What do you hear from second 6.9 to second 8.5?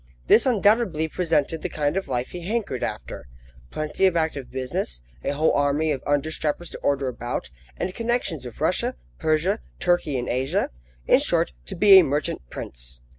about, and connections